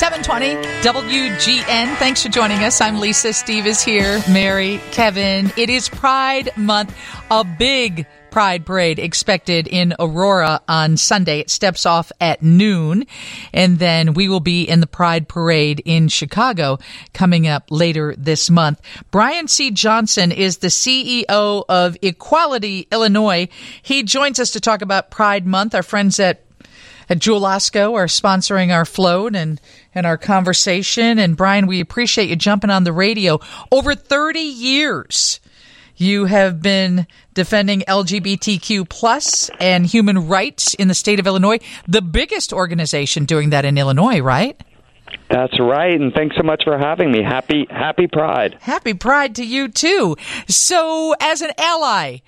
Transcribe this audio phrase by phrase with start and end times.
[0.00, 1.94] 720 WGN.
[1.96, 2.80] Thanks for joining us.
[2.80, 3.34] I'm Lisa.
[3.34, 4.22] Steve is here.
[4.30, 5.52] Mary, Kevin.
[5.58, 6.96] It is Pride Month.
[7.30, 11.40] A big Pride Parade expected in Aurora on Sunday.
[11.40, 13.04] It steps off at noon.
[13.52, 16.78] And then we will be in the Pride Parade in Chicago
[17.12, 18.80] coming up later this month.
[19.10, 19.70] Brian C.
[19.70, 23.48] Johnson is the CEO of Equality Illinois.
[23.82, 25.74] He joins us to talk about Pride Month.
[25.74, 26.42] Our friends at
[27.18, 29.60] Jewel Osco are sponsoring our float and,
[29.94, 31.18] and our conversation.
[31.18, 33.40] And Brian, we appreciate you jumping on the radio.
[33.72, 35.40] Over 30 years,
[35.96, 42.02] you have been defending LGBTQ plus and human rights in the state of Illinois, the
[42.02, 44.60] biggest organization doing that in Illinois, right?
[45.28, 47.22] That's right, and thanks so much for having me.
[47.22, 48.56] Happy Happy Pride.
[48.60, 50.16] Happy Pride to you too.
[50.48, 52.18] So, as an ally,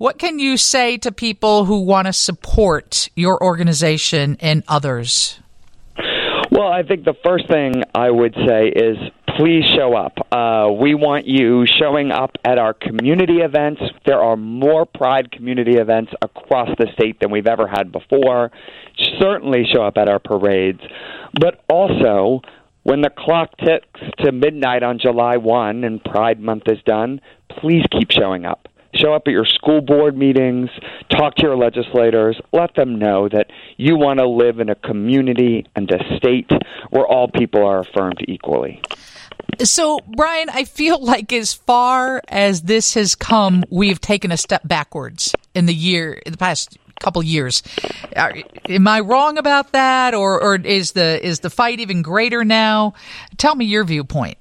[0.00, 5.38] what can you say to people who want to support your organization and others?
[6.50, 8.96] Well, I think the first thing I would say is
[9.36, 10.16] please show up.
[10.32, 13.82] Uh, we want you showing up at our community events.
[14.06, 18.50] There are more Pride community events across the state than we've ever had before.
[19.18, 20.80] Certainly show up at our parades.
[21.38, 22.40] But also,
[22.84, 27.84] when the clock ticks to midnight on July 1 and Pride Month is done, please
[27.92, 30.70] keep showing up show up at your school board meetings,
[31.10, 35.66] talk to your legislators, let them know that you want to live in a community
[35.76, 36.50] and a state
[36.90, 38.82] where all people are affirmed equally.
[39.62, 44.66] So, Brian, I feel like as far as this has come, we've taken a step
[44.66, 47.62] backwards in the year, in the past couple years.
[48.14, 52.94] Am I wrong about that, or, or is the is the fight even greater now?
[53.38, 54.38] Tell me your viewpoint.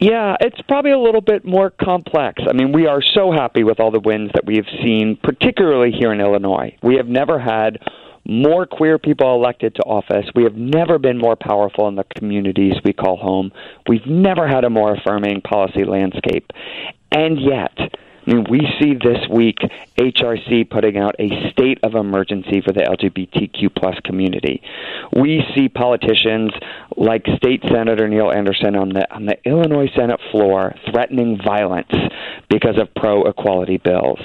[0.00, 2.42] Yeah, it's probably a little bit more complex.
[2.48, 5.92] I mean, we are so happy with all the wins that we have seen, particularly
[5.92, 6.76] here in Illinois.
[6.82, 7.78] We have never had
[8.26, 10.26] more queer people elected to office.
[10.34, 13.52] We have never been more powerful in the communities we call home.
[13.88, 16.50] We've never had a more affirming policy landscape.
[17.12, 17.76] And yet,
[18.26, 19.58] I mean, we see this week
[19.98, 24.62] HRC putting out a state of emergency for the LGBTQ plus community.
[25.14, 26.52] We see politicians
[26.96, 31.92] like State Senator Neil Anderson on the on the Illinois Senate floor threatening violence
[32.48, 34.20] because of pro equality bills.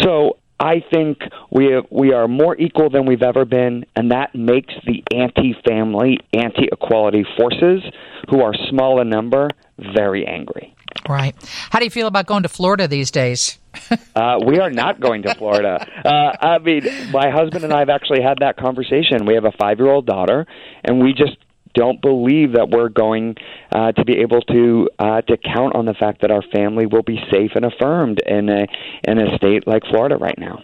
[0.00, 1.18] So I think
[1.50, 7.24] we we are more equal than we've ever been, and that makes the anti-family, anti-equality
[7.36, 7.82] forces,
[8.28, 10.74] who are small in number, very angry.
[11.08, 11.34] Right.
[11.70, 13.58] How do you feel about going to Florida these days?
[14.16, 15.86] uh, we are not going to Florida.
[16.04, 19.26] Uh, I mean, my husband and I have actually had that conversation.
[19.26, 20.46] We have a five-year-old daughter,
[20.84, 21.36] and we just
[21.74, 23.36] don't believe that we're going
[23.72, 27.02] uh, to be able to uh, to count on the fact that our family will
[27.02, 28.66] be safe and affirmed in a
[29.04, 30.62] in a state like Florida right now.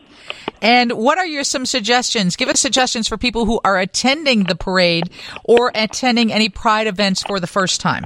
[0.60, 2.34] And what are your some suggestions?
[2.34, 5.10] Give us suggestions for people who are attending the parade
[5.44, 8.04] or attending any pride events for the first time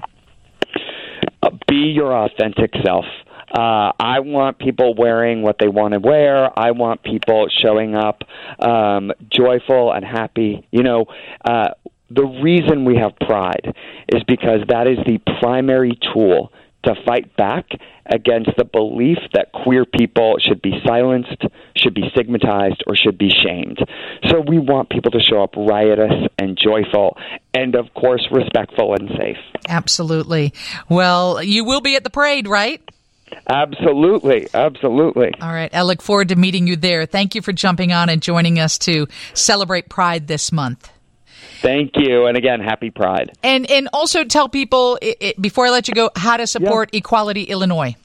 [1.67, 3.05] be your authentic self.
[3.53, 6.57] Uh, I want people wearing what they want to wear.
[6.57, 8.23] I want people showing up
[8.61, 10.67] um, joyful and happy.
[10.71, 11.07] You know,
[11.45, 11.71] uh,
[12.11, 13.75] the reason we have pride
[14.09, 16.53] is because that is the primary tool
[16.85, 17.67] to fight back
[18.07, 21.45] against the belief that queer people should be silenced,
[21.81, 23.79] should be stigmatized, or should be shamed.
[24.29, 27.17] So we want people to show up riotous and joyful,
[27.55, 29.39] and of course, respectful and safe.
[29.69, 30.53] Absolutely.
[30.89, 32.81] Well, you will be at the parade, right?
[33.49, 35.33] Absolutely, absolutely.
[35.41, 35.73] All right.
[35.75, 37.07] I look forward to meeting you there.
[37.07, 40.91] Thank you for jumping on and joining us to celebrate Pride this month.
[41.61, 43.33] Thank you, and again, happy Pride.
[43.43, 46.91] And and also tell people it, it, before I let you go how to support
[46.93, 46.99] yeah.
[46.99, 47.97] Equality Illinois.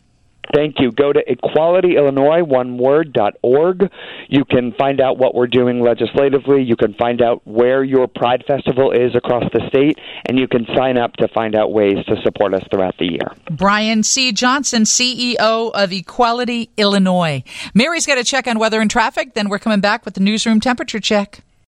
[0.53, 0.91] Thank you.
[0.91, 3.89] Go to equalityillinois, one word, org.
[4.29, 6.63] You can find out what we're doing legislatively.
[6.63, 10.65] You can find out where your Pride Festival is across the state, and you can
[10.75, 13.31] sign up to find out ways to support us throughout the year.
[13.49, 14.31] Brian C.
[14.31, 17.43] Johnson, CEO of Equality Illinois.
[17.73, 19.33] Mary's got to check on weather and traffic.
[19.33, 21.41] Then we're coming back with the newsroom temperature check.